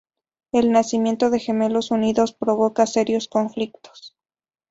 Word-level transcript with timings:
El 0.51 0.71
nacimiento 0.71 1.29
de 1.29 1.37
gemelos 1.39 1.91
unidos 1.91 2.33
provoca 2.33 2.87
serios 2.87 3.27
conflictos. 3.27 4.15